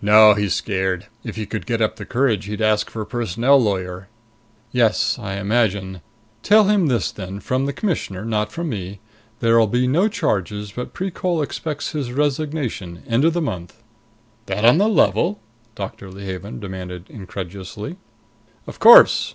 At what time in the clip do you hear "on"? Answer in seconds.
14.64-14.78